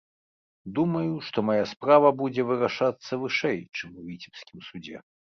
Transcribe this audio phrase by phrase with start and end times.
[0.77, 4.97] Думаю, што мая справа будзе вырашацца вышэй, чым у віцебскім судзе.